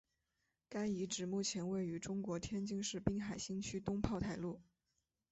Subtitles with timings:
[0.67, 4.59] 该遗址目前位于中国天津市滨海新区东炮台路。